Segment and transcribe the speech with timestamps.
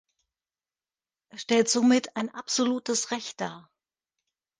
[1.29, 3.69] Es stellt somit ein absolutes Recht dar.